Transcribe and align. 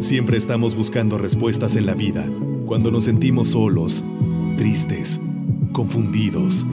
Siempre 0.00 0.36
estamos 0.36 0.74
buscando 0.74 1.16
respuestas 1.16 1.76
en 1.76 1.86
la 1.86 1.94
vida 1.94 2.26
cuando 2.66 2.90
nos 2.90 3.04
sentimos 3.04 3.50
solos, 3.50 4.04
tristes, 4.56 5.20
confundidos. 5.70 6.66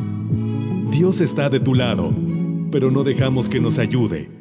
Dios 0.90 1.22
está 1.22 1.48
de 1.52 1.60
tu 1.60 1.76
lado, 1.76 2.12
pero 2.72 2.90
no 2.90 3.04
dejamos 3.04 3.50
que 3.50 3.60
nos 3.60 3.78
ayude. 3.78 4.32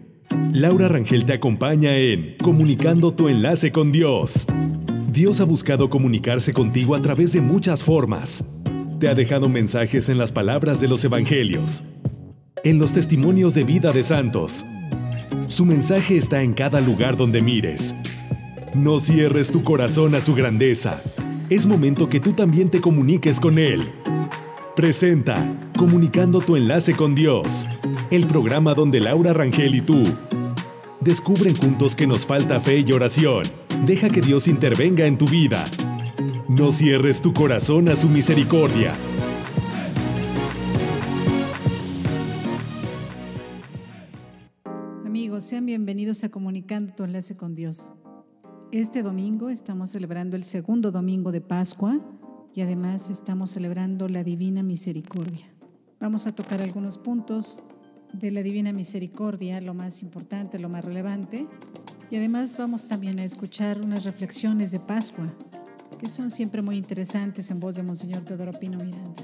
Laura 0.54 0.88
Rangel 0.88 1.27
te 1.27 1.35
acompaña 1.35 1.95
en 1.99 2.37
Comunicando 2.43 3.13
tu 3.13 3.29
enlace 3.29 3.71
con 3.71 3.93
Dios. 3.93 4.47
Dios 5.13 5.41
ha 5.41 5.45
buscado 5.45 5.91
comunicarse 5.91 6.54
contigo 6.54 6.95
a 6.95 7.03
través 7.03 7.33
de 7.33 7.43
muchas 7.43 7.85
formas. 7.85 8.43
Te 8.99 9.09
ha 9.11 9.15
dejado 9.15 9.51
mensajes 9.51 10.09
en 10.09 10.17
las 10.17 10.33
palabras 10.33 10.81
de 10.81 10.88
los 10.88 11.04
evangelios, 11.04 11.83
en 12.69 12.80
los 12.80 12.92
testimonios 12.92 13.54
de 13.54 13.62
vida 13.62 13.92
de 13.92 14.03
santos. 14.03 14.64
Su 15.46 15.64
mensaje 15.64 16.16
está 16.16 16.42
en 16.42 16.52
cada 16.52 16.80
lugar 16.80 17.16
donde 17.16 17.41
mires. 17.41 17.95
No 18.74 18.98
cierres 18.98 19.52
tu 19.52 19.62
corazón 19.62 20.16
a 20.16 20.20
su 20.20 20.34
grandeza. 20.34 21.00
Es 21.48 21.64
momento 21.64 22.08
que 22.08 22.18
tú 22.18 22.32
también 22.32 22.68
te 22.68 22.80
comuniques 22.80 23.38
con 23.38 23.60
Él. 23.60 23.92
Presenta 24.74 25.36
Comunicando 25.78 26.41
tu 26.41 26.56
enlace 26.56 26.94
con 26.94 27.14
Dios, 27.14 27.68
el 28.10 28.27
programa 28.27 28.74
donde 28.74 28.98
Laura 28.98 29.33
Rangel 29.33 29.77
y 29.77 29.80
tú 29.83 30.02
descubren 31.00 31.55
juntos 31.55 31.94
que 31.94 32.08
nos 32.08 32.27
falta 32.27 32.58
fe 32.58 32.84
y 32.84 32.92
oración. 32.92 33.44
Deja 33.86 34.08
que 34.08 34.20
Dios 34.20 34.48
intervenga 34.48 35.06
en 35.06 35.19
tu 35.19 35.27
vida. 35.27 35.64
No 36.48 36.72
cierres 36.72 37.22
tu 37.22 37.33
corazón 37.33 37.88
a 37.88 37.94
su 37.94 38.08
misericordia. 38.08 38.92
Sean 45.46 45.64
bienvenidos 45.64 46.24
a 46.24 46.28
Comunicando 46.28 46.92
tu 46.92 47.05
enlace 47.05 47.36
con 47.36 47.55
Dios. 47.55 47.92
Este 48.72 49.05
domingo 49.05 49.48
estamos 49.48 49.91
celebrando 49.91 50.34
el 50.34 50.42
segundo 50.42 50.91
domingo 50.91 51.30
de 51.30 51.41
Pascua 51.41 52.00
y 52.52 52.62
además 52.62 53.11
estamos 53.11 53.52
celebrando 53.52 54.08
la 54.08 54.24
Divina 54.24 54.64
Misericordia. 54.64 55.47
Vamos 56.00 56.27
a 56.27 56.34
tocar 56.34 56.62
algunos 56.62 56.98
puntos 56.98 57.62
de 58.12 58.33
la 58.33 58.42
Divina 58.42 58.72
Misericordia, 58.72 59.61
lo 59.61 59.72
más 59.72 60.02
importante, 60.02 60.58
lo 60.58 60.69
más 60.69 60.84
relevante, 60.84 61.47
y 62.11 62.17
además 62.17 62.56
vamos 62.58 62.89
también 62.89 63.20
a 63.20 63.24
escuchar 63.24 63.80
unas 63.80 64.02
reflexiones 64.02 64.72
de 64.72 64.80
Pascua, 64.80 65.33
que 66.00 66.08
son 66.08 66.30
siempre 66.30 66.61
muy 66.61 66.77
interesantes 66.77 67.52
en 67.52 67.61
voz 67.61 67.77
de 67.77 67.84
Monseñor 67.84 68.24
Teodoro 68.24 68.50
Pino 68.50 68.78
Miranda. 68.78 69.22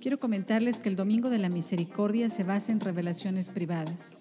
Quiero 0.00 0.20
comentarles 0.20 0.78
que 0.78 0.88
el 0.88 0.94
Domingo 0.94 1.28
de 1.28 1.38
la 1.38 1.48
Misericordia 1.48 2.30
se 2.30 2.44
basa 2.44 2.70
en 2.70 2.78
revelaciones 2.78 3.50
privadas. 3.50 4.12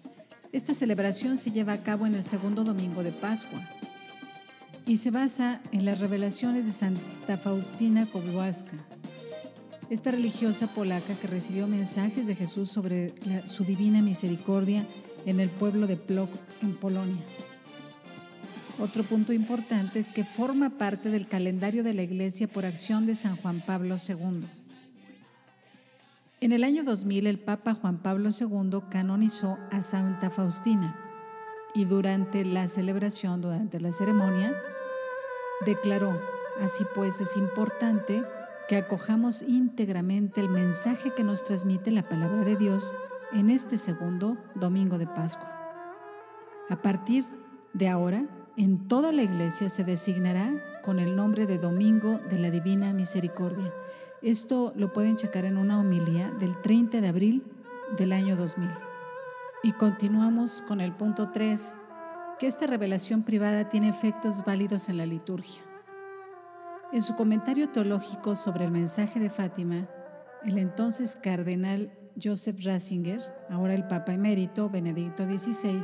Esta 0.52 0.73
celebración 0.73 1.38
se 1.38 1.52
lleva 1.52 1.73
a 1.73 1.83
cabo 1.83 2.08
en 2.08 2.16
el 2.16 2.23
segundo 2.23 2.64
domingo 2.64 3.03
de 3.03 3.11
Pascua 3.11 3.61
y 4.88 4.98
se 4.98 5.11
basa 5.11 5.61
en 5.72 5.86
las 5.86 6.00
revelaciones 6.00 6.66
de 6.66 6.72
Santa 6.72 7.38
Faustina 7.38 8.08
Kowalska, 8.08 8.75
esta 9.92 10.09
religiosa 10.09 10.66
polaca 10.66 11.14
que 11.14 11.28
recibió 11.28 11.67
mensajes 11.67 12.25
de 12.25 12.33
Jesús 12.33 12.72
sobre 12.72 13.14
su 13.48 13.64
divina 13.64 14.02
misericordia 14.02 14.83
en 15.28 15.39
el 15.39 15.50
pueblo 15.50 15.86
de 15.86 15.98
Plock, 15.98 16.31
en 16.64 16.73
Polonia. 16.75 17.22
Otro 18.80 19.03
punto 19.03 19.31
importante 19.31 20.00
es 20.00 20.09
que 20.09 20.23
forma 20.23 20.72
parte 20.72 21.09
del 21.11 21.28
calendario 21.28 21.83
de 21.83 21.94
la 21.94 22.03
Iglesia 22.03 22.48
por 22.48 22.66
acción 22.66 23.05
de 23.05 23.14
San 23.14 23.36
Juan 23.36 23.61
Pablo 23.66 23.98
II. 23.98 24.45
En 26.40 26.52
el 26.52 26.64
año 26.64 26.84
2000 26.84 27.26
el 27.26 27.40
Papa 27.40 27.74
Juan 27.74 27.98
Pablo 27.98 28.30
II 28.30 28.82
canonizó 28.92 29.58
a 29.72 29.82
Santa 29.82 30.30
Faustina 30.30 30.96
y 31.74 31.86
durante 31.86 32.46
la 32.46 32.68
celebración, 32.68 33.42
durante 33.42 33.80
la 33.80 33.92
ceremonia, 33.92 34.56
declaró, 35.66 36.22
así 36.62 36.84
pues 36.94 37.20
es 37.22 37.36
importante 37.38 38.23
que 38.67 38.78
acojamos 38.78 39.42
íntegramente 39.42 40.39
el 40.39 40.50
mensaje 40.50 41.11
que 41.11 41.23
nos 41.23 41.44
transmite 41.44 41.89
la 41.89 42.08
palabra 42.08 42.44
de 42.44 42.56
Dios 42.56 42.94
en 43.34 43.50
este 43.50 43.80
segundo 43.80 44.38
domingo 44.54 45.00
de 45.00 45.08
Pascua. 45.08 45.52
A 46.70 46.80
partir 46.84 47.26
de 47.73 47.90
ahora, 47.90 48.28
en 48.58 48.88
toda 48.88 49.11
la 49.11 49.23
iglesia 49.23 49.70
se 49.70 49.84
designará 49.84 50.52
con 50.84 51.00
el 51.00 51.16
nombre 51.16 51.48
de 51.48 51.58
Domingo 51.58 52.20
de 52.30 52.38
la 52.38 52.52
Divina 52.52 52.94
Misericordia. 52.94 53.73
Esto 54.23 54.73
lo 54.76 54.94
pueden 54.94 55.16
checar 55.16 55.45
en 55.45 55.58
una 55.58 55.80
homilía 55.80 56.32
del 56.39 56.60
30 56.61 57.02
de 57.02 57.08
abril 57.08 57.44
del 57.98 58.14
año 58.14 58.36
2000. 58.36 58.67
Y 59.61 59.73
continuamos 59.73 60.64
con 60.67 60.82
el 60.82 60.92
punto 60.92 61.30
3, 61.30 61.78
que 62.39 62.48
esta 62.48 62.66
revelación 62.66 63.22
privada 63.22 63.70
tiene 63.70 63.89
efectos 63.89 64.44
válidos 64.44 64.89
en 64.89 64.98
la 64.98 65.05
liturgia. 65.05 65.61
En 66.92 67.04
su 67.04 67.16
comentario 67.16 67.70
teológico 67.70 68.36
sobre 68.36 68.66
el 68.66 68.72
mensaje 68.72 69.20
de 69.20 69.30
Fátima, 69.30 69.88
el 70.44 70.58
entonces 70.58 71.16
cardenal 71.16 71.92
Joseph 72.22 72.58
Ratzinger, 72.64 73.22
ahora 73.52 73.76
el 73.76 73.86
Papa 73.88 74.14
emérito 74.14 74.67
Benedicto 74.67 75.26
XVI, 75.26 75.82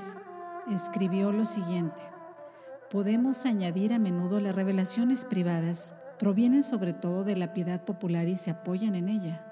escribió 0.72 1.32
lo 1.32 1.46
siguiente. 1.46 2.02
Podemos 2.90 3.46
añadir 3.46 3.94
a 3.94 4.00
menudo 4.00 4.40
las 4.40 4.56
revelaciones 4.56 5.24
privadas, 5.26 5.96
provienen 6.18 6.64
sobre 6.64 6.94
todo 6.94 7.24
de 7.24 7.36
la 7.36 7.54
piedad 7.54 7.84
popular 7.84 8.28
y 8.28 8.36
se 8.36 8.52
apoyan 8.52 8.96
en 8.96 9.10
ella. 9.10 9.46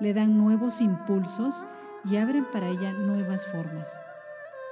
Le 0.00 0.14
dan 0.14 0.36
nuevos 0.36 0.80
impulsos 0.80 1.66
y 2.04 2.16
abren 2.16 2.46
para 2.50 2.68
ella 2.68 2.92
nuevas 2.92 3.46
formas. 3.46 3.88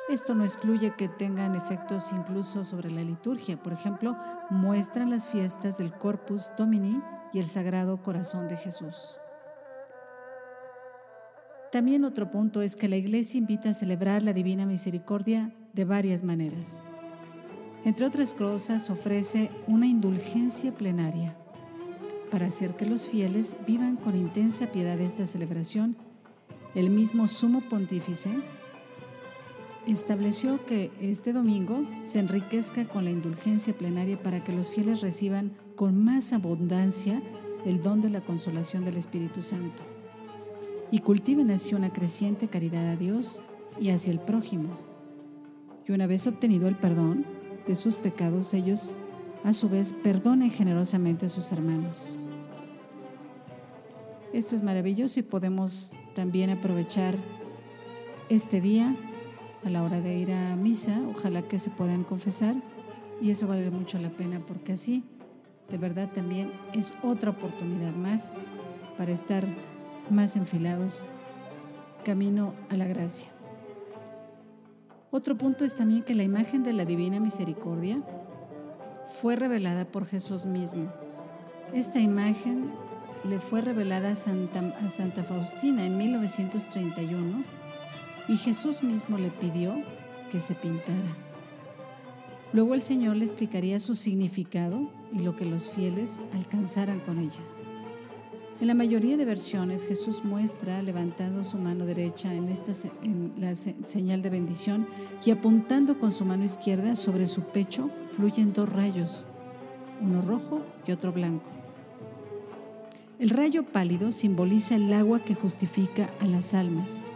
Esto 0.09 0.35
no 0.35 0.45
excluye 0.45 0.95
que 0.97 1.09
tengan 1.09 1.55
efectos 1.55 2.13
incluso 2.13 2.63
sobre 2.65 2.91
la 2.91 3.03
liturgia. 3.03 3.57
Por 3.57 3.73
ejemplo, 3.73 4.17
muestran 4.51 5.09
las 5.09 5.27
fiestas 5.27 5.79
del 5.79 5.93
Corpus 5.93 6.53
Domini 6.59 7.01
y 7.33 7.39
el 7.39 7.47
Sagrado 7.47 8.03
Corazón 8.03 8.47
de 8.47 8.57
Jesús. 8.57 9.19
También 11.73 12.05
otro 12.05 12.31
punto 12.31 12.63
es 12.63 12.77
que 12.77 12.89
la 12.89 12.97
Iglesia 12.97 13.39
invita 13.39 13.71
a 13.71 13.73
celebrar 13.73 14.23
la 14.23 14.33
Divina 14.33 14.67
Misericordia 14.67 15.51
de 15.73 15.85
varias 15.85 16.23
maneras. 16.23 16.85
Entre 17.85 18.07
otras 18.07 18.33
cosas, 18.33 18.89
ofrece 18.89 19.51
una 19.67 19.87
indulgencia 19.87 20.73
plenaria 20.73 21.37
para 22.31 22.47
hacer 22.47 22.77
que 22.77 22.87
los 22.87 23.07
fieles 23.07 23.57
vivan 23.67 23.97
con 23.97 24.17
intensa 24.17 24.69
piedad 24.69 24.99
esta 25.01 25.27
celebración. 25.27 25.97
El 26.75 26.89
mismo 26.89 27.29
Sumo 27.29 27.61
Pontífice 27.61 28.31
estableció 29.87 30.65
que 30.65 30.91
este 31.03 31.35
domingo 31.35 31.85
se 32.05 32.21
enriquezca 32.21 32.87
con 32.87 33.05
la 33.05 33.11
indulgencia 33.11 33.75
plenaria 33.75 34.21
para 34.21 34.43
que 34.43 34.53
los 34.53 34.69
fieles 34.69 35.03
reciban 35.03 35.53
con 35.77 36.03
más 36.03 36.33
abundancia 36.33 37.21
el 37.67 37.83
don 37.83 38.01
de 38.01 38.09
la 38.09 38.23
consolación 38.23 38.87
del 38.87 38.97
Espíritu 38.97 39.43
Santo 39.43 39.83
y 40.91 41.01
cultiven 41.01 41.51
así 41.51 41.75
una 41.75 41.93
creciente 41.93 42.49
caridad 42.49 42.89
a 42.89 42.97
Dios 42.97 43.43
y 43.79 43.91
hacia 43.91 44.13
el 44.13 44.21
prójimo. 44.21 44.79
Y 45.87 45.93
una 45.93 46.07
vez 46.07 46.27
obtenido 46.27 46.67
el 46.67 46.77
perdón 46.77 47.34
de 47.67 47.75
sus 47.75 47.97
pecados, 47.97 48.55
ellos 48.55 48.95
a 49.43 49.53
su 49.53 49.69
vez 49.69 49.93
perdonen 49.93 50.51
generosamente 50.51 51.27
a 51.27 51.29
sus 51.29 51.53
hermanos. 51.53 52.17
Esto 54.33 54.57
es 54.57 54.63
maravilloso 54.63 55.21
y 55.21 55.23
podemos 55.23 55.93
también 56.15 56.51
aprovechar 56.51 57.15
este 58.29 58.61
día 58.61 58.97
a 59.65 59.71
la 59.71 59.83
hora 59.83 60.01
de 60.01 60.19
ir 60.19 60.33
a 60.33 60.57
misa, 60.57 61.01
ojalá 61.09 61.43
que 61.43 61.59
se 61.59 61.71
puedan 61.71 62.05
confesar 62.05 62.55
y 63.21 63.31
eso 63.31 63.47
vale 63.47 63.71
mucho 63.71 63.99
la 63.99 64.11
pena 64.11 64.41
porque 64.41 64.73
así 64.73 65.05
de 65.71 65.79
verdad 65.79 66.11
también 66.13 66.53
es 66.73 66.95
otra 67.03 67.31
oportunidad 67.31 67.95
más 67.95 68.33
para 68.99 69.13
estar 69.13 69.47
más 70.11 70.37
enfilados 70.37 71.07
camino 72.05 72.55
a 72.69 72.77
la 72.77 72.87
gracia. 72.87 73.34
Otro 75.17 75.37
punto 75.39 75.65
es 75.65 75.77
también 75.77 76.03
que 76.03 76.17
la 76.17 76.25
imagen 76.25 76.65
de 76.65 76.73
la 76.73 76.85
Divina 76.85 77.21
Misericordia 77.21 78.03
fue 79.23 79.37
revelada 79.37 79.85
por 79.85 80.07
Jesús 80.07 80.45
mismo. 80.45 80.93
Esta 81.73 82.01
imagen 82.01 82.73
le 83.23 83.39
fue 83.39 83.61
revelada 83.61 84.11
a 84.11 84.15
Santa, 84.17 85.23
Faustina 85.23 85.87
en 85.87 85.97
1931 85.99 87.45
y 88.27 88.37
Jesús 88.39 88.83
mismo 88.83 89.17
le 89.17 89.31
pidió 89.31 89.77
que 90.33 90.41
se 90.41 90.57
pintara. 90.57 91.15
Luego 92.53 92.75
el 92.75 92.83
Señor 92.83 93.15
le 93.15 93.25
explicaría 93.25 93.79
su 93.79 93.95
significado 93.95 94.91
y 95.13 95.21
lo 95.21 95.37
que 95.37 95.45
los 95.45 95.69
fieles 95.69 96.19
alcanzaran 96.33 96.99
con 96.99 97.21
ella. 97.21 97.64
En 98.61 98.69
la 98.69 98.75
mayoría 98.75 99.17
de 99.17 99.25
versiones 99.25 99.85
Jesús 99.85 100.25
muestra 100.25 100.81
levantando 100.81 101.43
su 101.43 101.59
mano 101.59 101.87
derecha 101.87 102.33
en, 102.33 102.49
esta, 102.49 102.73
la 103.37 103.55
señal 103.55 104.23
de 104.23 104.31
bendición 104.31 104.87
y 105.25 105.33
apuntando 105.33 105.99
con 105.99 106.13
su 106.13 106.25
mano 106.25 106.45
izquierda 106.45 106.95
sobre 106.95 107.27
su 107.27 107.43
pecho 107.43 107.91
fluyen 108.17 108.53
dos 108.53 108.69
rayos, 108.69 109.27
uno 110.01 110.23
rojo 110.23 110.61
y 110.87 110.93
otro 110.93 111.13
blanco. 111.13 111.51
El 113.19 113.31
rayo 113.31 113.65
pálido 113.65 114.13
simboliza 114.13 114.77
el 114.77 114.93
agua 114.93 115.19
que 115.19 115.35
justifica 115.35 116.11
a 116.21 116.27
las 116.27 116.53
almas 116.53 117.07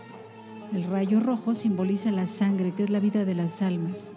El 0.73 0.85
rayo 0.85 1.21
rojo 1.21 1.55
simboliza 1.55 2.11
la 2.11 2.27
sangre, 2.27 2.73
que 2.73 2.83
es 2.83 2.91
la 2.91 3.01
vida 3.01 3.25
de 3.25 3.35
las 3.35 3.63
almas. 3.63 4.13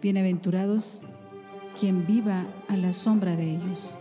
Bienaventurados 0.00 1.02
quien 1.78 2.06
viva 2.06 2.44
a 2.68 2.76
la 2.76 2.92
sombra 2.92 3.36
de 3.36 3.50
ellos. 3.50 3.96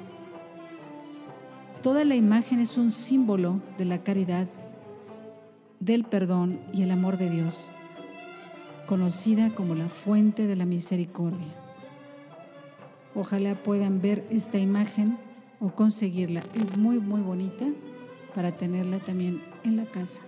Toda 1.83 2.05
la 2.05 2.15
imagen 2.15 2.61
es 2.61 2.77
un 2.77 2.91
símbolo 2.91 3.59
de 3.77 3.83
la 3.83 4.03
caridad, 4.03 4.47
del 5.81 6.05
perdón 6.05 6.61
y 6.71 6.81
el 6.81 6.91
amor 6.91 7.17
de 7.17 7.29
Dios, 7.29 7.67
conocida 8.87 9.53
como 9.53 9.75
la 9.75 9.89
fuente 9.89 10.47
de 10.47 10.55
la 10.55 10.65
misericordia. 10.65 11.53
Ojalá 13.13 13.55
puedan 13.55 14.01
ver 14.01 14.25
esta 14.29 14.59
imagen 14.59 15.17
o 15.59 15.71
conseguirla. 15.75 16.41
Es 16.53 16.77
muy, 16.77 16.99
muy 16.99 17.19
bonita 17.19 17.65
para 18.33 18.53
tenerla 18.53 18.99
también 18.99 19.41
en 19.65 19.75
la 19.75 19.83
casa. 19.83 20.21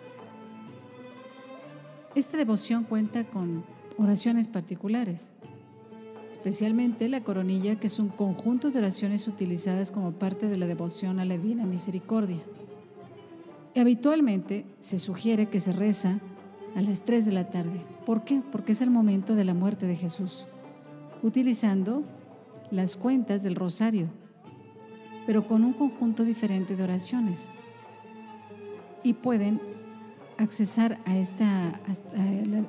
Esta 2.15 2.35
devoción 2.35 2.83
cuenta 2.83 3.23
con 3.23 3.63
oraciones 3.97 4.49
particulares, 4.49 5.31
especialmente 6.45 7.09
la 7.09 7.21
coronilla, 7.21 7.79
que 7.79 7.87
es 7.87 7.97
un 7.97 8.09
conjunto 8.09 8.69
de 8.69 8.77
oraciones 8.77 9.27
utilizadas 9.27 9.89
como 9.89 10.11
parte 10.11 10.47
de 10.47 10.57
la 10.57 10.67
devoción 10.67 11.19
a 11.19 11.25
la 11.25 11.39
Divina 11.39 11.65
Misericordia. 11.65 12.37
habitualmente 13.75 14.63
se 14.79 14.99
sugiere 14.99 15.47
que 15.47 15.59
se 15.59 15.73
reza 15.73 16.19
a 16.75 16.83
las 16.83 17.03
3 17.03 17.25
de 17.25 17.31
la 17.31 17.49
tarde. 17.49 17.81
¿Por 18.05 18.25
qué? 18.25 18.43
Porque 18.51 18.73
es 18.73 18.81
el 18.81 18.91
momento 18.91 19.33
de 19.33 19.43
la 19.43 19.55
muerte 19.55 19.87
de 19.87 19.95
Jesús, 19.95 20.45
utilizando 21.23 22.03
las 22.69 22.95
cuentas 22.95 23.41
del 23.41 23.55
rosario, 23.55 24.09
pero 25.25 25.47
con 25.47 25.63
un 25.63 25.73
conjunto 25.73 26.23
diferente 26.23 26.75
de 26.75 26.83
oraciones. 26.83 27.49
Y 29.01 29.13
pueden 29.13 29.59
accesar 30.37 30.99
a 31.05 31.17
esta 31.17 31.81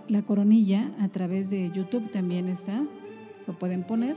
la, 0.08 0.22
coronilla 0.22 0.92
a 0.98 1.08
través 1.08 1.50
de 1.50 1.70
YouTube 1.74 2.10
también 2.10 2.48
está, 2.48 2.82
lo 3.46 3.58
pueden 3.58 3.82
poner 3.84 4.16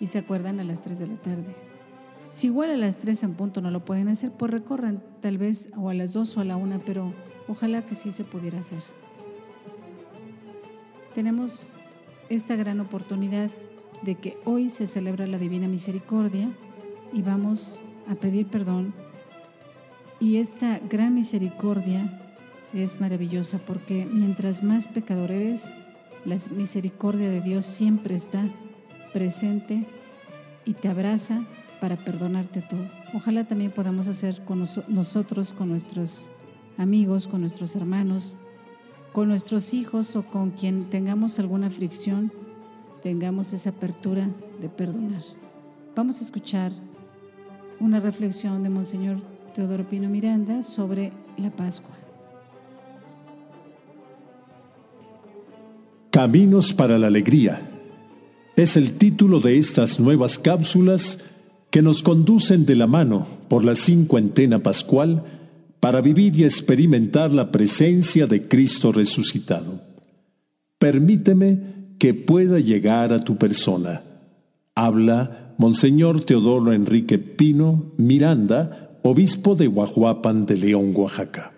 y 0.00 0.08
se 0.08 0.18
acuerdan 0.18 0.60
a 0.60 0.64
las 0.64 0.82
3 0.82 0.98
de 0.98 1.06
la 1.06 1.16
tarde. 1.16 1.54
Si 2.32 2.48
igual 2.48 2.70
a 2.70 2.76
las 2.76 2.98
3 2.98 3.22
en 3.22 3.34
punto 3.34 3.60
no 3.60 3.70
lo 3.70 3.84
pueden 3.84 4.08
hacer, 4.08 4.30
pues 4.30 4.50
recorran 4.50 5.02
tal 5.20 5.38
vez 5.38 5.70
o 5.76 5.88
a 5.88 5.94
las 5.94 6.12
2 6.12 6.36
o 6.36 6.40
a 6.40 6.44
la 6.44 6.56
1, 6.56 6.82
pero 6.84 7.12
ojalá 7.48 7.84
que 7.86 7.94
sí 7.94 8.12
se 8.12 8.24
pudiera 8.24 8.58
hacer. 8.58 8.82
Tenemos 11.14 11.72
esta 12.28 12.54
gran 12.54 12.80
oportunidad 12.80 13.50
de 14.02 14.14
que 14.14 14.36
hoy 14.44 14.70
se 14.70 14.86
celebra 14.86 15.26
la 15.26 15.38
Divina 15.38 15.66
Misericordia 15.66 16.48
y 17.12 17.22
vamos 17.22 17.82
a 18.08 18.14
pedir 18.14 18.46
perdón. 18.46 18.94
Y 20.20 20.36
esta 20.36 20.80
gran 20.88 21.14
misericordia 21.14 22.20
es 22.74 23.00
maravillosa 23.00 23.58
porque 23.58 24.06
mientras 24.06 24.62
más 24.62 24.88
pecador 24.88 25.30
eres, 25.30 25.72
la 26.24 26.36
misericordia 26.54 27.30
de 27.30 27.40
Dios 27.40 27.66
siempre 27.66 28.14
está 28.14 28.44
presente 29.12 29.86
y 30.64 30.74
te 30.74 30.88
abraza 30.88 31.42
para 31.80 31.96
perdonarte 31.96 32.62
todo. 32.62 32.86
Ojalá 33.14 33.44
también 33.44 33.70
podamos 33.70 34.08
hacer 34.08 34.44
con 34.44 34.66
nosotros, 34.88 35.52
con 35.52 35.68
nuestros 35.68 36.28
amigos, 36.76 37.26
con 37.26 37.40
nuestros 37.40 37.76
hermanos, 37.76 38.36
con 39.12 39.28
nuestros 39.28 39.72
hijos 39.74 40.16
o 40.16 40.22
con 40.22 40.50
quien 40.50 40.90
tengamos 40.90 41.38
alguna 41.38 41.70
fricción 41.70 42.32
tengamos 43.02 43.52
esa 43.52 43.70
apertura 43.70 44.28
de 44.60 44.68
perdonar. 44.68 45.22
Vamos 45.94 46.20
a 46.20 46.24
escuchar 46.24 46.72
una 47.80 48.00
reflexión 48.00 48.62
de 48.62 48.68
Monseñor 48.68 49.20
Teodoro 49.54 49.88
Pino 49.88 50.08
Miranda 50.08 50.62
sobre 50.62 51.12
la 51.36 51.50
Pascua. 51.50 52.07
Caminos 56.18 56.74
para 56.74 56.98
la 56.98 57.06
Alegría 57.06 57.70
es 58.56 58.76
el 58.76 58.98
título 58.98 59.38
de 59.38 59.56
estas 59.56 60.00
nuevas 60.00 60.40
cápsulas 60.40 61.20
que 61.70 61.80
nos 61.80 62.02
conducen 62.02 62.66
de 62.66 62.74
la 62.74 62.88
mano 62.88 63.24
por 63.46 63.64
la 63.64 63.76
cincuentena 63.76 64.58
pascual 64.58 65.22
para 65.78 66.00
vivir 66.00 66.36
y 66.36 66.42
experimentar 66.42 67.30
la 67.30 67.52
presencia 67.52 68.26
de 68.26 68.48
Cristo 68.48 68.90
resucitado. 68.90 69.80
Permíteme 70.80 71.94
que 72.00 72.14
pueda 72.14 72.58
llegar 72.58 73.12
a 73.12 73.22
tu 73.22 73.36
persona. 73.36 74.02
Habla 74.74 75.54
Monseñor 75.56 76.24
Teodoro 76.24 76.72
Enrique 76.72 77.20
Pino 77.20 77.92
Miranda, 77.96 78.98
obispo 79.04 79.54
de 79.54 79.68
Guajuapan 79.68 80.46
de 80.46 80.56
León, 80.56 80.90
Oaxaca. 80.96 81.52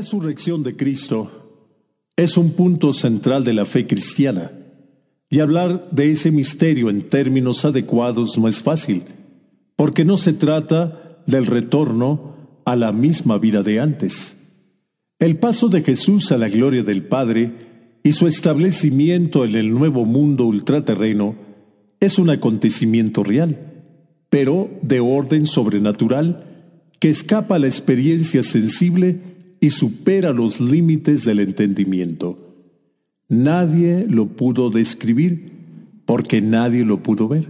Resurrección 0.00 0.62
de 0.62 0.76
Cristo 0.76 1.30
es 2.16 2.38
un 2.38 2.52
punto 2.52 2.94
central 2.94 3.44
de 3.44 3.52
la 3.52 3.66
fe 3.66 3.86
cristiana, 3.86 4.50
y 5.28 5.40
hablar 5.40 5.90
de 5.90 6.10
ese 6.10 6.30
misterio 6.30 6.88
en 6.88 7.06
términos 7.06 7.66
adecuados 7.66 8.38
no 8.38 8.48
es 8.48 8.62
fácil, 8.62 9.02
porque 9.76 10.06
no 10.06 10.16
se 10.16 10.32
trata 10.32 11.20
del 11.26 11.44
retorno 11.44 12.62
a 12.64 12.76
la 12.76 12.92
misma 12.92 13.36
vida 13.36 13.62
de 13.62 13.78
antes. 13.78 14.38
El 15.18 15.36
paso 15.36 15.68
de 15.68 15.82
Jesús 15.82 16.32
a 16.32 16.38
la 16.38 16.48
gloria 16.48 16.82
del 16.82 17.02
Padre 17.02 17.98
y 18.02 18.12
su 18.12 18.26
establecimiento 18.26 19.44
en 19.44 19.54
el 19.54 19.70
nuevo 19.70 20.06
mundo 20.06 20.46
ultraterreno 20.46 21.36
es 22.00 22.18
un 22.18 22.30
acontecimiento 22.30 23.22
real, 23.22 23.84
pero 24.30 24.70
de 24.80 25.00
orden 25.00 25.44
sobrenatural 25.44 26.46
que 26.98 27.10
escapa 27.10 27.56
a 27.56 27.58
la 27.58 27.66
experiencia 27.66 28.42
sensible 28.42 29.29
y 29.60 29.70
supera 29.70 30.32
los 30.32 30.60
límites 30.60 31.24
del 31.24 31.40
entendimiento. 31.40 32.38
Nadie 33.28 34.06
lo 34.08 34.26
pudo 34.26 34.70
describir 34.70 35.52
porque 36.06 36.40
nadie 36.40 36.84
lo 36.84 37.02
pudo 37.02 37.28
ver. 37.28 37.48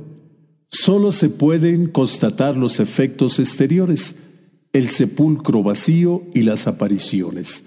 Solo 0.68 1.12
se 1.12 1.30
pueden 1.30 1.86
constatar 1.86 2.56
los 2.56 2.80
efectos 2.80 3.38
exteriores, 3.38 4.16
el 4.72 4.88
sepulcro 4.88 5.62
vacío 5.62 6.22
y 6.34 6.42
las 6.42 6.66
apariciones. 6.66 7.64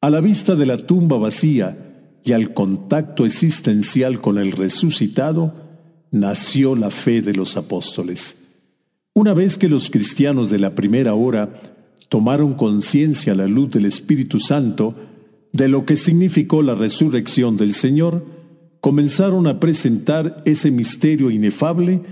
A 0.00 0.10
la 0.10 0.20
vista 0.20 0.56
de 0.56 0.66
la 0.66 0.78
tumba 0.78 1.18
vacía 1.18 2.18
y 2.24 2.32
al 2.32 2.52
contacto 2.52 3.24
existencial 3.24 4.20
con 4.20 4.38
el 4.38 4.52
resucitado, 4.52 5.54
nació 6.10 6.74
la 6.74 6.90
fe 6.90 7.22
de 7.22 7.34
los 7.34 7.56
apóstoles. 7.56 8.36
Una 9.14 9.34
vez 9.34 9.58
que 9.58 9.68
los 9.68 9.90
cristianos 9.90 10.50
de 10.50 10.58
la 10.58 10.74
primera 10.74 11.14
hora 11.14 11.77
tomaron 12.08 12.54
conciencia 12.54 13.32
a 13.32 13.36
la 13.36 13.46
luz 13.46 13.70
del 13.70 13.84
Espíritu 13.84 14.40
Santo 14.40 14.94
de 15.52 15.68
lo 15.68 15.84
que 15.84 15.96
significó 15.96 16.62
la 16.62 16.74
resurrección 16.74 17.56
del 17.56 17.74
Señor, 17.74 18.24
comenzaron 18.80 19.46
a 19.46 19.60
presentar 19.60 20.42
ese 20.44 20.70
misterio 20.70 21.30
inefable 21.30 22.02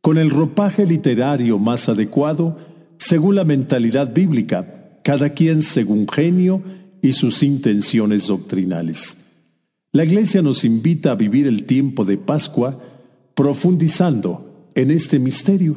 con 0.00 0.18
el 0.18 0.30
ropaje 0.30 0.86
literario 0.86 1.58
más 1.58 1.88
adecuado 1.88 2.58
según 2.98 3.34
la 3.34 3.44
mentalidad 3.44 4.12
bíblica, 4.12 4.98
cada 5.02 5.30
quien 5.30 5.62
según 5.62 6.08
genio 6.08 6.62
y 7.02 7.12
sus 7.12 7.42
intenciones 7.42 8.26
doctrinales. 8.26 9.16
La 9.92 10.04
Iglesia 10.04 10.42
nos 10.42 10.64
invita 10.64 11.12
a 11.12 11.16
vivir 11.16 11.46
el 11.46 11.64
tiempo 11.64 12.04
de 12.04 12.16
Pascua 12.16 12.80
profundizando 13.34 14.68
en 14.74 14.90
este 14.90 15.18
misterio, 15.18 15.76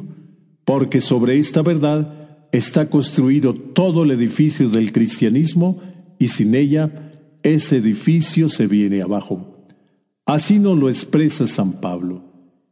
porque 0.64 1.00
sobre 1.00 1.38
esta 1.38 1.62
verdad 1.62 2.23
está 2.56 2.88
construido 2.88 3.52
todo 3.52 4.04
el 4.04 4.12
edificio 4.12 4.68
del 4.68 4.92
cristianismo 4.92 5.82
y 6.20 6.28
sin 6.28 6.54
ella 6.54 7.10
ese 7.42 7.78
edificio 7.78 8.48
se 8.48 8.68
viene 8.68 9.02
abajo. 9.02 9.66
Así 10.24 10.60
nos 10.60 10.78
lo 10.78 10.88
expresa 10.88 11.48
San 11.48 11.80
Pablo. 11.80 12.22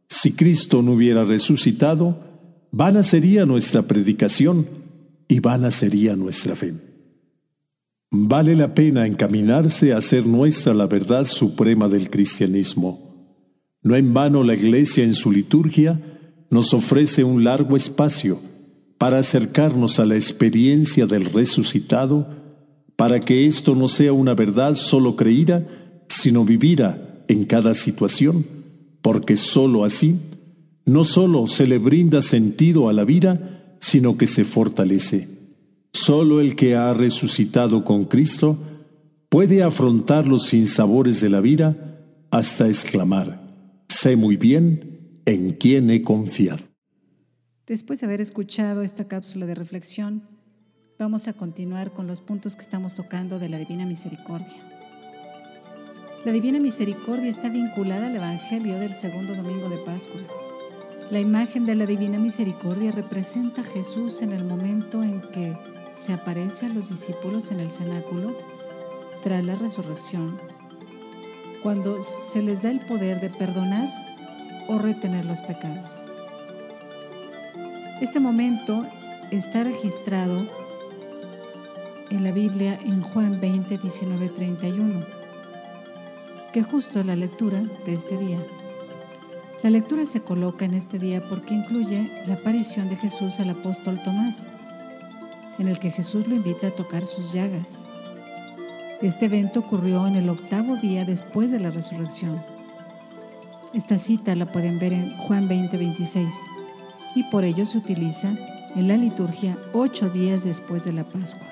Si 0.07 0.31
Cristo 0.31 0.81
no 0.81 0.93
hubiera 0.93 1.25
resucitado, 1.25 2.17
vana 2.71 3.03
sería 3.03 3.45
nuestra 3.45 3.81
predicación 3.81 4.65
y 5.27 5.41
vana 5.41 5.69
sería 5.69 6.15
nuestra 6.15 6.55
fe. 6.55 6.75
Vale 8.09 8.55
la 8.55 8.73
pena 8.73 9.05
encaminarse 9.05 9.91
a 9.91 9.97
hacer 9.97 10.25
nuestra 10.25 10.73
la 10.73 10.87
verdad 10.87 11.25
suprema 11.25 11.89
del 11.89 12.09
cristianismo. 12.09 13.35
No 13.81 13.97
en 13.97 14.13
vano 14.13 14.45
la 14.45 14.53
Iglesia 14.53 15.03
en 15.03 15.13
su 15.13 15.29
liturgia 15.29 15.99
nos 16.49 16.73
ofrece 16.73 17.25
un 17.25 17.43
largo 17.43 17.75
espacio 17.75 18.39
para 19.03 19.19
acercarnos 19.19 19.99
a 19.99 20.05
la 20.05 20.15
experiencia 20.15 21.05
del 21.05 21.25
resucitado, 21.25 22.25
para 22.95 23.19
que 23.19 23.45
esto 23.45 23.75
no 23.75 23.89
sea 23.89 24.13
una 24.13 24.33
verdad 24.33 24.75
solo 24.75 25.17
creída, 25.17 25.67
sino 26.07 26.45
vivida 26.45 27.21
en 27.27 27.43
cada 27.43 27.73
situación, 27.73 28.45
porque 29.01 29.35
sólo 29.35 29.83
así 29.83 30.15
no 30.85 31.03
solo 31.03 31.47
se 31.47 31.67
le 31.67 31.79
brinda 31.79 32.21
sentido 32.21 32.87
a 32.87 32.93
la 32.93 33.03
vida, 33.03 33.75
sino 33.81 34.17
que 34.17 34.25
se 34.25 34.45
fortalece. 34.45 35.27
Solo 35.91 36.39
el 36.39 36.55
que 36.55 36.77
ha 36.77 36.93
resucitado 36.93 37.83
con 37.83 38.05
Cristo 38.05 38.57
puede 39.27 39.63
afrontar 39.63 40.29
los 40.29 40.43
sinsabores 40.43 41.19
de 41.19 41.29
la 41.29 41.41
vida 41.41 41.99
hasta 42.31 42.67
exclamar, 42.67 43.83
sé 43.89 44.15
muy 44.15 44.37
bien 44.37 45.19
en 45.25 45.51
quién 45.51 45.89
he 45.89 46.03
confiado. 46.03 46.72
Después 47.65 48.01
de 48.01 48.07
haber 48.07 48.19
escuchado 48.19 48.81
esta 48.81 49.07
cápsula 49.07 49.45
de 49.45 49.55
reflexión, 49.55 50.27
vamos 50.99 51.29
a 51.29 51.33
continuar 51.33 51.93
con 51.93 52.07
los 52.07 52.19
puntos 52.19 52.57
que 52.57 52.61
estamos 52.61 52.93
tocando 52.93 53.39
de 53.39 53.47
la 53.47 53.57
Divina 53.57 53.85
Misericordia. 53.85 54.57
La 56.25 56.33
Divina 56.33 56.59
Misericordia 56.59 57.29
está 57.29 57.47
vinculada 57.47 58.07
al 58.07 58.17
Evangelio 58.17 58.77
del 58.79 58.91
segundo 58.91 59.33
domingo 59.33 59.69
de 59.69 59.77
Pascua. 59.77 60.19
La 61.09 61.21
imagen 61.21 61.65
de 61.65 61.75
la 61.75 61.85
Divina 61.85 62.17
Misericordia 62.17 62.91
representa 62.91 63.61
a 63.61 63.65
Jesús 63.65 64.21
en 64.21 64.33
el 64.33 64.43
momento 64.43 65.01
en 65.01 65.21
que 65.21 65.57
se 65.93 66.11
aparece 66.11 66.65
a 66.65 66.69
los 66.69 66.89
discípulos 66.89 67.49
en 67.51 67.61
el 67.61 67.71
cenáculo 67.71 68.37
tras 69.23 69.45
la 69.45 69.55
resurrección, 69.55 70.37
cuando 71.61 72.03
se 72.03 72.41
les 72.41 72.63
da 72.63 72.71
el 72.71 72.81
poder 72.81 73.21
de 73.21 73.29
perdonar 73.29 73.87
o 74.67 74.79
retener 74.79 75.23
los 75.23 75.39
pecados. 75.39 76.12
Este 78.01 78.19
momento 78.19 78.85
está 79.31 79.63
registrado 79.63 80.47
en 82.09 82.23
la 82.23 82.31
Biblia 82.31 82.77
en 82.83 83.01
Juan 83.01 83.39
20, 83.39 83.77
19, 83.77 84.29
31 84.29 85.23
que 86.51 86.63
justo 86.63 87.03
la 87.03 87.15
lectura 87.15 87.61
de 87.85 87.93
este 87.93 88.15
día. 88.15 88.37
La 89.63 89.71
lectura 89.71 90.05
se 90.05 90.21
coloca 90.21 90.65
en 90.65 90.75
este 90.75 90.99
día 90.99 91.21
porque 91.27 91.55
incluye 91.55 92.07
la 92.27 92.35
aparición 92.35 92.89
de 92.89 92.95
Jesús 92.95 93.39
al 93.39 93.49
apóstol 93.49 93.99
Tomás, 94.03 94.45
en 95.57 95.67
el 95.67 95.79
que 95.79 95.89
Jesús 95.89 96.27
lo 96.27 96.35
invita 96.35 96.67
a 96.67 96.71
tocar 96.71 97.05
sus 97.05 97.33
llagas. 97.33 97.85
Este 99.01 99.25
evento 99.25 99.61
ocurrió 99.61 100.05
en 100.05 100.15
el 100.15 100.29
octavo 100.29 100.75
día 100.75 101.05
después 101.05 101.49
de 101.49 101.59
la 101.59 101.71
resurrección. 101.71 102.43
Esta 103.73 103.97
cita 103.97 104.35
la 104.35 104.45
pueden 104.45 104.77
ver 104.77 104.93
en 104.93 105.17
Juan 105.17 105.47
20, 105.47 105.75
26 105.75 106.27
y 107.15 107.23
por 107.23 107.43
ello 107.43 107.65
se 107.65 107.77
utiliza 107.77 108.33
en 108.75 108.87
la 108.87 108.97
liturgia 108.97 109.57
ocho 109.73 110.09
días 110.09 110.43
después 110.43 110.83
de 110.83 110.93
la 110.93 111.03
Pascua. 111.03 111.47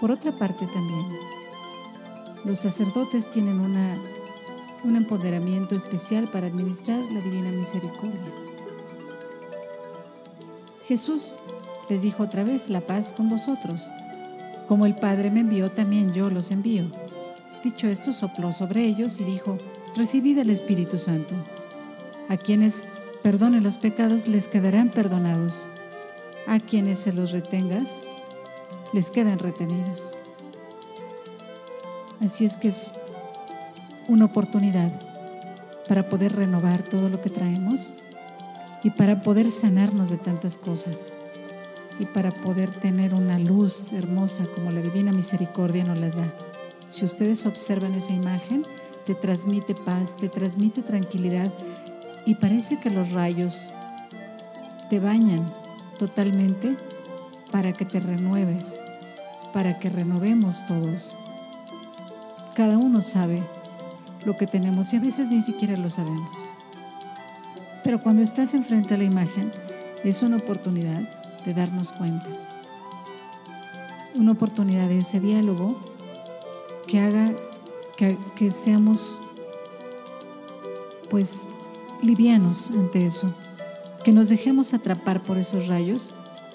Por 0.00 0.10
otra 0.10 0.32
parte 0.32 0.66
también, 0.66 1.06
los 2.44 2.58
sacerdotes 2.58 3.30
tienen 3.30 3.60
una, 3.60 3.96
un 4.82 4.96
empoderamiento 4.96 5.76
especial 5.76 6.26
para 6.26 6.48
administrar 6.48 7.00
la 7.12 7.20
divina 7.20 7.50
misericordia. 7.50 8.20
Jesús 10.86 11.38
les 11.88 12.02
dijo 12.02 12.24
otra 12.24 12.42
vez, 12.42 12.68
la 12.68 12.80
paz 12.80 13.12
con 13.16 13.28
vosotros. 13.28 13.88
Como 14.66 14.86
el 14.86 14.96
Padre 14.96 15.30
me 15.30 15.40
envió, 15.40 15.70
también 15.70 16.12
yo 16.12 16.30
los 16.30 16.50
envío. 16.50 16.84
Dicho 17.62 17.86
esto, 17.86 18.12
sopló 18.12 18.52
sobre 18.52 18.84
ellos 18.84 19.20
y 19.20 19.24
dijo, 19.24 19.56
recibid 19.94 20.38
el 20.38 20.50
Espíritu 20.50 20.98
Santo. 20.98 21.34
A 22.28 22.36
quienes 22.36 22.84
perdonen 23.22 23.62
los 23.62 23.78
pecados 23.78 24.28
les 24.28 24.48
quedarán 24.48 24.90
perdonados. 24.90 25.68
A 26.46 26.58
quienes 26.58 26.98
se 26.98 27.12
los 27.12 27.32
retengas, 27.32 28.00
les 28.92 29.10
quedan 29.10 29.38
retenidos. 29.38 30.16
Así 32.24 32.44
es 32.44 32.56
que 32.56 32.68
es 32.68 32.90
una 34.08 34.26
oportunidad 34.26 34.92
para 35.88 36.08
poder 36.08 36.36
renovar 36.36 36.82
todo 36.82 37.08
lo 37.08 37.20
que 37.20 37.30
traemos 37.30 37.94
y 38.82 38.90
para 38.90 39.20
poder 39.22 39.50
sanarnos 39.50 40.10
de 40.10 40.18
tantas 40.18 40.56
cosas 40.56 41.12
y 41.98 42.06
para 42.06 42.30
poder 42.30 42.70
tener 42.70 43.14
una 43.14 43.38
luz 43.38 43.92
hermosa 43.92 44.44
como 44.54 44.70
la 44.70 44.80
divina 44.80 45.12
misericordia 45.12 45.84
nos 45.84 45.98
las 45.98 46.16
da. 46.16 46.32
Si 46.88 47.04
ustedes 47.04 47.46
observan 47.46 47.94
esa 47.94 48.12
imagen, 48.12 48.64
te 49.06 49.14
transmite 49.14 49.74
paz, 49.74 50.16
te 50.16 50.28
transmite 50.28 50.82
tranquilidad 50.82 51.52
y 52.26 52.34
parece 52.36 52.78
que 52.78 52.90
los 52.90 53.10
rayos 53.12 53.72
te 54.90 55.00
bañan 55.00 55.44
totalmente 55.98 56.76
para 57.50 57.72
que 57.72 57.84
te 57.84 58.00
renueves, 58.00 58.80
para 59.52 59.78
que 59.78 59.90
renovemos 59.90 60.64
todos. 60.66 61.16
Cada 62.54 62.78
uno 62.78 63.02
sabe 63.02 63.42
lo 64.24 64.36
que 64.36 64.46
tenemos 64.46 64.92
y 64.92 64.96
a 64.96 65.00
veces 65.00 65.28
ni 65.28 65.42
siquiera 65.42 65.76
lo 65.76 65.90
sabemos. 65.90 66.36
Pero 67.84 68.00
cuando 68.00 68.22
estás 68.22 68.54
enfrente 68.54 68.94
a 68.94 68.98
la 68.98 69.04
imagen, 69.04 69.50
es 70.04 70.22
una 70.22 70.36
oportunidad 70.36 71.00
de 71.44 71.54
darnos 71.54 71.92
cuenta. 71.92 72.28
Una 74.14 74.32
oportunidad 74.32 74.88
de 74.88 74.98
ese 74.98 75.20
diálogo 75.20 75.80
que 76.86 77.00
haga 77.00 77.26
que, 77.96 78.50
seamos 78.50 79.20
pues 81.08 81.48
livianos 82.02 82.70
ante 82.70 83.06
eso, 83.06 83.32
que 84.04 84.12
nos 84.12 84.28
dejemos 84.28 84.74
atrapar 84.74 85.22
por 85.22 85.38
esos 85.38 85.68
rayos 85.68 86.12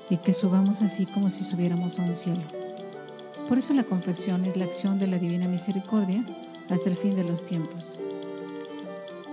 y 0.10 0.18
que 0.18 0.34
subamos 0.34 0.82
así 0.82 1.06
como 1.06 1.30
si 1.30 1.44
subiéramos 1.44 1.98
a 1.98 2.04
un 2.04 2.16
cielo. 2.16 2.42
Por 3.48 3.58
eso 3.58 3.74
la 3.74 3.84
confección 3.84 4.44
es 4.46 4.58
la 4.58 4.66
acción 4.66 5.00
de 5.00 5.08
la 5.08 5.18
Divina 5.18 5.48
Misericordia 5.48 6.24
hasta 6.70 6.89
el 6.89 6.98
fin 6.98 7.16
de 7.16 7.24
los 7.24 7.46
tiempos. 7.46 8.00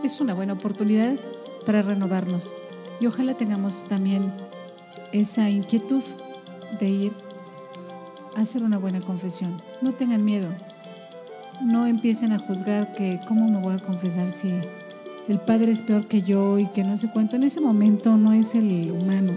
Es 0.04 0.20
una 0.20 0.34
buena 0.34 0.52
oportunidad 0.52 1.14
para 1.66 1.82
renovarnos 1.82 2.54
y 3.00 3.06
ojalá 3.06 3.34
tengamos 3.34 3.84
también 3.88 4.32
esa 5.12 5.50
inquietud 5.50 6.02
de 6.78 6.88
ir 6.88 7.12
a 8.36 8.40
hacer 8.40 8.62
una 8.62 8.78
buena 8.78 9.00
confesión. 9.00 9.56
No 9.82 9.92
tengan 9.92 10.24
miedo, 10.24 10.48
no 11.60 11.86
empiecen 11.86 12.32
a 12.32 12.38
juzgar 12.38 12.92
que 12.92 13.18
cómo 13.26 13.48
me 13.48 13.58
voy 13.58 13.74
a 13.74 13.78
confesar 13.78 14.30
si 14.30 14.52
el 15.28 15.40
Padre 15.40 15.72
es 15.72 15.82
peor 15.82 16.06
que 16.06 16.22
yo 16.22 16.58
y 16.58 16.66
que 16.66 16.84
no 16.84 16.96
sé 16.96 17.10
cuánto. 17.12 17.36
En 17.36 17.44
ese 17.44 17.60
momento 17.60 18.16
no 18.16 18.32
es 18.32 18.54
el 18.54 18.90
humano, 18.90 19.32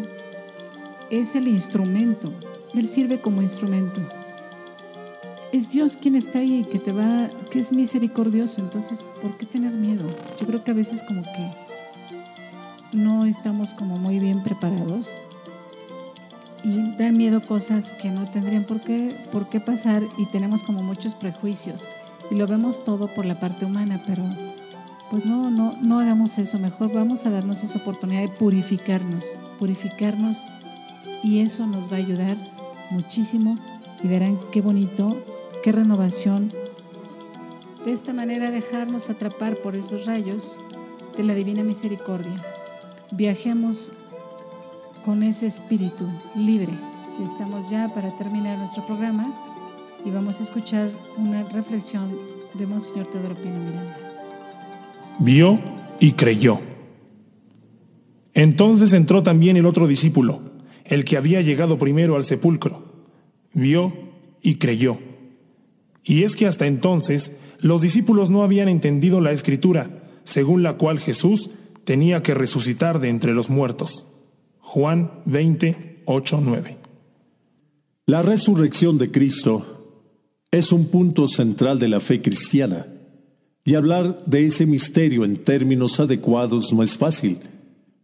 es 1.10 1.36
el 1.36 1.48
instrumento. 1.48 2.32
Él 2.74 2.88
sirve 2.88 3.22
como 3.22 3.42
instrumento 3.42 4.02
es 5.52 5.72
Dios 5.72 5.98
quien 5.98 6.16
está 6.16 6.40
ahí, 6.40 6.66
que 6.70 6.80
te 6.80 6.92
va, 6.92 7.30
que 7.50 7.60
es 7.60 7.72
misericordioso. 7.72 8.62
Entonces, 8.62 9.04
¿por 9.22 9.38
qué 9.38 9.46
tener 9.46 9.72
miedo? 9.72 10.08
Yo 10.40 10.48
creo 10.48 10.64
que 10.64 10.72
a 10.72 10.76
veces 10.76 11.02
como 11.04 11.22
que 11.24 11.52
no 12.94 13.26
estamos 13.26 13.74
como 13.74 13.98
muy 13.98 14.20
bien 14.20 14.44
preparados 14.44 15.10
y 16.64 16.96
dan 16.98 17.16
miedo 17.18 17.42
cosas 17.46 17.94
que 17.94 18.10
no 18.10 18.30
tendrían 18.30 18.66
por 18.66 18.82
qué, 18.82 19.16
por 19.32 19.50
qué 19.50 19.60
pasar 19.60 20.04
y 20.18 20.26
tenemos 20.26 20.64
como 20.64 20.82
muchos 20.82 21.16
prejuicios 21.16 21.86
y 22.32 22.36
lo 22.36 22.48
vemos 22.48 22.84
todo 22.84 23.08
por 23.08 23.26
la 23.26 23.40
parte 23.40 23.66
humana, 23.66 24.02
pero 24.06 24.24
pues 25.10 25.26
no, 25.26 25.50
no, 25.50 25.76
no 25.82 26.00
hagamos 26.00 26.38
eso, 26.38 26.60
mejor 26.60 26.92
vamos 26.92 27.26
a 27.26 27.30
darnos 27.30 27.64
esa 27.64 27.80
oportunidad 27.80 28.22
de 28.22 28.30
purificarnos, 28.30 29.24
purificarnos 29.60 30.38
y 31.24 31.40
eso 31.40 31.66
nos 31.66 31.92
va 31.92 31.96
a 31.96 32.00
ayudar 32.00 32.36
muchísimo 32.92 33.58
y 34.04 34.08
verán 34.08 34.40
qué 34.52 34.62
bonito 34.62 35.18
qué 35.68 35.72
renovación. 35.72 36.52
De 37.84 37.92
esta 37.92 38.14
manera 38.14 38.52
dejarnos 38.52 39.10
atrapar 39.10 39.58
por 39.58 39.76
esos 39.76 40.06
rayos 40.06 40.58
de 41.18 41.24
la 41.24 41.34
divina 41.34 41.64
misericordia. 41.64 42.36
Viajemos 43.12 43.92
con 45.06 45.24
ese 45.24 45.48
espíritu 45.48 46.08
libre. 46.36 46.74
Estamos 47.22 47.70
ya 47.70 47.94
para 47.94 48.16
terminar 48.18 48.58
nuestro 48.58 48.86
programa 48.86 49.26
y 50.06 50.12
vamos 50.12 50.40
a 50.40 50.44
escuchar 50.44 50.90
una 51.18 51.44
reflexión 51.44 52.18
de 52.54 52.68
Monseñor 52.68 53.08
Teodoro 53.08 53.36
Pino 53.36 53.60
Miranda. 53.60 54.07
Vio 55.20 55.60
y 56.00 56.12
creyó. 56.14 56.60
Entonces 58.34 58.94
entró 58.94 59.24
también 59.24 59.58
el 59.58 59.66
otro 59.66 59.88
discípulo, 59.88 60.42
el 60.86 61.06
que 61.06 61.18
había 61.18 61.42
llegado 61.42 61.78
primero 61.78 62.16
al 62.16 62.26
sepulcro. 62.26 62.84
Vio 63.54 63.94
y 64.42 64.56
creyó. 64.56 65.00
Y 66.04 66.24
es 66.24 66.36
que 66.36 66.46
hasta 66.46 66.68
entonces 66.68 67.32
los 67.60 67.82
discípulos 67.82 68.30
no 68.30 68.44
habían 68.44 68.70
entendido 68.70 69.20
la 69.20 69.32
escritura, 69.32 70.04
según 70.24 70.62
la 70.62 70.78
cual 70.78 71.00
Jesús 71.00 71.50
tenía 71.84 72.22
que 72.22 72.34
resucitar 72.34 73.00
de 73.00 73.10
entre 73.10 73.34
los 73.34 73.50
muertos. 73.50 74.08
Juan 74.60 75.12
20, 75.26 76.04
8, 76.06 76.42
9. 76.44 76.78
La 78.06 78.22
resurrección 78.22 78.98
de 78.98 79.12
Cristo 79.12 80.06
es 80.52 80.72
un 80.72 80.88
punto 80.88 81.28
central 81.28 81.80
de 81.80 81.88
la 81.88 82.00
fe 82.00 82.22
cristiana, 82.22 82.86
y 83.68 83.76
hablar 83.76 84.18
de 84.26 84.48
ese 84.48 84.66
misterio 84.66 85.26
en 85.26 85.38
términos 85.44 86.00
adecuados 86.00 86.74
no 86.74 86.82
es 86.82 86.98
fácil, 86.98 87.38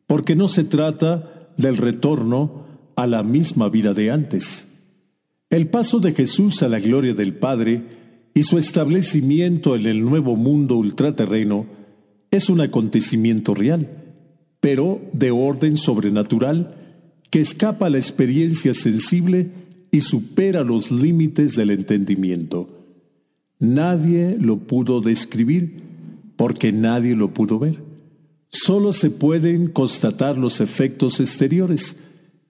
porque 0.05 0.35
no 0.35 0.47
se 0.47 0.63
trata 0.63 1.47
del 1.57 1.77
retorno 1.77 2.67
a 2.95 3.07
la 3.07 3.23
misma 3.23 3.69
vida 3.69 3.95
de 3.95 4.11
antes 4.11 4.67
el 5.53 5.67
paso 5.67 5.99
de 5.99 6.13
Jesús 6.13 6.63
a 6.63 6.67
la 6.67 6.79
gloria 6.79 7.13
del 7.13 7.35
Padre 7.35 7.83
y 8.33 8.41
su 8.41 8.57
establecimiento 8.57 9.75
en 9.75 9.85
el 9.85 10.03
nuevo 10.03 10.35
mundo 10.35 10.77
ultraterreno 10.77 11.67
Es 12.31 12.49
un 12.49 12.59
acontecimiento 12.59 13.53
real, 13.53 13.87
pero 14.59 14.99
de 15.13 15.29
orden 15.29 15.77
sobrenatural 15.77 16.73
que 17.29 17.39
escapa 17.39 17.85
a 17.85 17.89
la 17.91 17.99
experiencia 17.99 18.73
sensible 18.73 19.51
y 19.91 20.01
supera 20.01 20.63
los 20.63 20.89
límites 20.89 21.55
del 21.55 21.69
entendimiento. 21.69 22.82
Nadie 23.63 24.35
lo 24.37 24.57
pudo 24.57 24.99
describir 24.99 25.81
porque 26.35 26.73
nadie 26.73 27.15
lo 27.15 27.33
pudo 27.33 27.59
ver. 27.59 27.81
Solo 28.49 28.91
se 28.91 29.09
pueden 29.09 29.67
constatar 29.67 30.37
los 30.37 30.59
efectos 30.59 31.21
exteriores, 31.21 31.95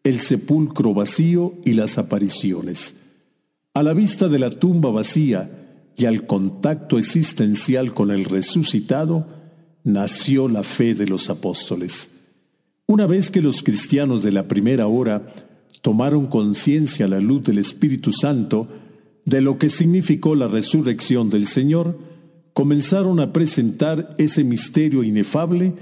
el 0.03 0.19
sepulcro 0.19 0.95
vacío 0.95 1.53
y 1.65 1.73
las 1.73 1.99
apariciones. 1.99 2.95
A 3.75 3.83
la 3.83 3.93
vista 3.93 4.27
de 4.27 4.39
la 4.39 4.49
tumba 4.49 4.89
vacía 4.89 5.51
y 5.95 6.05
al 6.05 6.25
contacto 6.25 6.97
existencial 6.97 7.93
con 7.93 8.09
el 8.09 8.25
resucitado, 8.25 9.27
nació 9.83 10.47
la 10.47 10.63
fe 10.63 10.95
de 10.95 11.05
los 11.05 11.29
apóstoles. 11.29 12.09
Una 12.87 13.05
vez 13.05 13.29
que 13.29 13.43
los 13.43 13.61
cristianos 13.61 14.23
de 14.23 14.31
la 14.31 14.47
primera 14.47 14.87
hora 14.87 15.31
tomaron 15.83 16.25
conciencia 16.25 17.05
a 17.05 17.09
la 17.09 17.19
luz 17.19 17.43
del 17.43 17.59
Espíritu 17.59 18.11
Santo 18.11 18.67
de 19.25 19.41
lo 19.41 19.57
que 19.57 19.69
significó 19.69 20.35
la 20.35 20.47
resurrección 20.47 21.29
del 21.29 21.47
Señor, 21.47 21.97
comenzaron 22.53 23.19
a 23.19 23.33
presentar 23.33 24.15
ese 24.17 24.43
misterio 24.43 25.03
inefable 25.03 25.73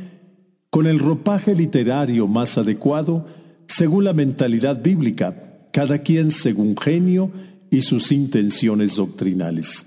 con 0.70 0.88
el 0.88 1.00
ropaje 1.00 1.54
literario 1.54 2.28
más 2.28 2.58
adecuado 2.58 3.28
según 3.68 4.06
la 4.06 4.14
mentalidad 4.14 4.82
bíblica, 4.82 5.68
cada 5.72 6.00
quien 6.00 6.32
según 6.32 6.78
genio 6.78 7.32
y 7.70 7.82
sus 7.82 8.12
intenciones 8.12 8.96
doctrinales. 8.96 9.86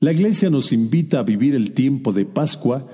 La 0.00 0.12
Iglesia 0.12 0.48
nos 0.48 0.72
invita 0.72 1.20
a 1.20 1.24
vivir 1.24 1.54
el 1.54 1.72
tiempo 1.72 2.12
de 2.12 2.24
Pascua 2.24 2.86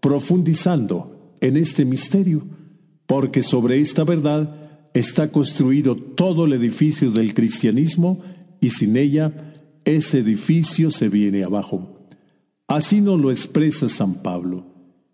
profundizando 0.00 1.34
en 1.40 1.56
este 1.56 1.84
misterio 1.84 2.42
porque 3.08 3.42
sobre 3.42 3.80
esta 3.80 4.04
verdad 4.04 4.54
está 4.92 5.32
construido 5.32 5.96
todo 5.96 6.44
el 6.44 6.52
edificio 6.52 7.10
del 7.10 7.32
cristianismo 7.32 8.22
y 8.60 8.70
sin 8.70 8.96
ella 8.96 9.32
ese 9.84 10.18
edificio 10.18 10.90
se 10.90 11.08
viene 11.08 11.44
abajo. 11.44 12.06
Así 12.66 13.00
nos 13.00 13.20
lo 13.20 13.30
expresa 13.30 13.88
San 13.88 14.22
Pablo. 14.22 14.66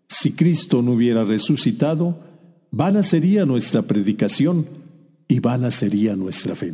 Si 0.07 0.33
Cristo 0.33 0.81
no 0.81 0.91
hubiera 0.91 1.23
resucitado, 1.23 2.19
vana 2.71 3.01
sería 3.03 3.45
nuestra 3.45 3.83
predicación 3.83 4.65
y 5.27 5.39
vana 5.39 5.71
sería 5.71 6.15
nuestra 6.15 6.55
fe. 6.55 6.73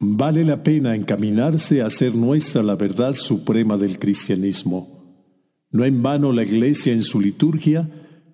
Vale 0.00 0.44
la 0.44 0.62
pena 0.62 0.96
encaminarse 0.96 1.82
a 1.82 1.86
hacer 1.86 2.14
nuestra 2.14 2.62
la 2.62 2.76
verdad 2.76 3.12
suprema 3.12 3.76
del 3.76 3.98
cristianismo. 3.98 4.88
No 5.70 5.84
en 5.84 6.02
vano 6.02 6.32
la 6.32 6.42
Iglesia 6.42 6.92
en 6.92 7.02
su 7.02 7.20
liturgia 7.20 7.88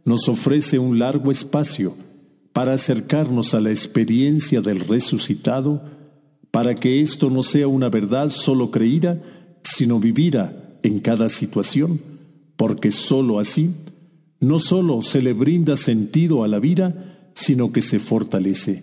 nos 0.05 0.29
ofrece 0.29 0.79
un 0.79 0.99
largo 0.99 1.31
espacio 1.31 1.95
para 2.53 2.73
acercarnos 2.73 3.55
a 3.55 3.61
la 3.61 3.71
experiencia 3.71 4.61
del 4.61 4.81
resucitado, 4.81 5.83
para 6.51 6.75
que 6.75 7.01
esto 7.01 7.31
no 7.31 7.43
sea 7.43 7.69
una 7.69 7.89
verdad 7.89 8.29
solo 8.29 8.71
creída, 8.71 9.21
sino 9.63 10.01
vivida 10.01 10.79
en 10.83 11.01
cada 11.01 11.29
situación, 11.29 12.01
porque 12.57 12.91
sólo 12.91 13.39
así 13.39 13.71
no 14.41 14.59
sólo 14.59 15.03
se 15.03 15.21
le 15.21 15.35
brinda 15.35 15.77
sentido 15.77 16.43
a 16.43 16.49
la 16.49 16.59
vida, 16.59 17.31
sino 17.35 17.73
que 17.73 17.83
se 17.83 17.99
fortalece. 17.99 18.83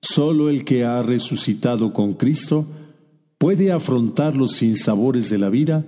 Solo 0.00 0.48
el 0.48 0.64
que 0.64 0.84
ha 0.84 1.02
resucitado 1.02 1.92
con 1.92 2.14
Cristo 2.14 2.64
puede 3.38 3.72
afrontar 3.72 4.36
los 4.36 4.52
sinsabores 4.52 5.30
de 5.30 5.38
la 5.38 5.50
vida 5.50 5.84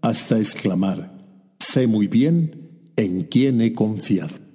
hasta 0.00 0.38
exclamar, 0.38 1.12
sé 1.58 1.86
muy 1.86 2.06
bien 2.06 2.92
en 2.96 3.24
quién 3.24 3.60
he 3.60 3.72
confiado. 3.72 4.45